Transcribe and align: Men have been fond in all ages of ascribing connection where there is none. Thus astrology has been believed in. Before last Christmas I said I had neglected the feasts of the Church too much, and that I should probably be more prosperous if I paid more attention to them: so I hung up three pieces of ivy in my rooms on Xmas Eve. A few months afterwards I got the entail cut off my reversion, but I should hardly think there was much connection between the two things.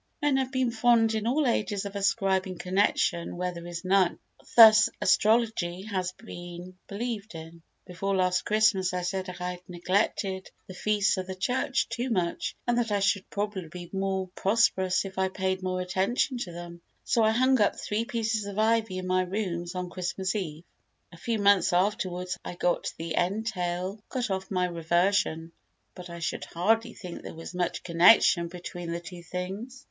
Men 0.19 0.37
have 0.37 0.51
been 0.51 0.71
fond 0.71 1.13
in 1.13 1.27
all 1.27 1.45
ages 1.45 1.85
of 1.85 1.95
ascribing 1.95 2.57
connection 2.57 3.37
where 3.37 3.53
there 3.53 3.67
is 3.67 3.85
none. 3.85 4.17
Thus 4.55 4.89
astrology 4.99 5.83
has 5.83 6.11
been 6.13 6.75
believed 6.87 7.35
in. 7.35 7.61
Before 7.85 8.15
last 8.15 8.43
Christmas 8.43 8.95
I 8.95 9.03
said 9.03 9.29
I 9.29 9.33
had 9.51 9.59
neglected 9.67 10.49
the 10.65 10.73
feasts 10.73 11.17
of 11.17 11.27
the 11.27 11.35
Church 11.35 11.87
too 11.87 12.09
much, 12.09 12.55
and 12.65 12.79
that 12.79 12.91
I 12.91 12.99
should 12.99 13.29
probably 13.29 13.67
be 13.67 13.91
more 13.93 14.27
prosperous 14.33 15.05
if 15.05 15.19
I 15.19 15.27
paid 15.29 15.61
more 15.61 15.81
attention 15.81 16.39
to 16.39 16.51
them: 16.51 16.81
so 17.03 17.21
I 17.23 17.29
hung 17.29 17.61
up 17.61 17.79
three 17.79 18.05
pieces 18.05 18.45
of 18.45 18.57
ivy 18.57 18.97
in 18.97 19.05
my 19.05 19.21
rooms 19.21 19.75
on 19.75 19.91
Xmas 19.91 20.33
Eve. 20.33 20.63
A 21.11 21.17
few 21.17 21.37
months 21.37 21.73
afterwards 21.73 22.39
I 22.43 22.55
got 22.55 22.91
the 22.97 23.13
entail 23.13 23.99
cut 24.09 24.31
off 24.31 24.49
my 24.49 24.65
reversion, 24.65 25.51
but 25.93 26.09
I 26.09 26.17
should 26.17 26.45
hardly 26.45 26.95
think 26.95 27.21
there 27.21 27.35
was 27.35 27.53
much 27.53 27.83
connection 27.83 28.47
between 28.47 28.91
the 28.91 28.99
two 28.99 29.21
things. 29.21 29.79